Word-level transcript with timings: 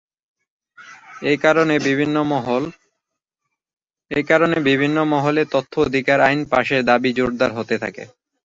এ 1.31 1.33
কারণে 4.27 4.55
বিভিন্ন 4.67 4.97
মহলে 5.11 5.41
তথ্য 5.53 5.73
অধিকার 5.81 6.19
আইন 6.21 6.39
পাশের 6.51 6.81
দাবি 6.89 7.09
জোরদার 7.17 7.51
হতে 7.57 7.75
থাকে। 7.83 8.03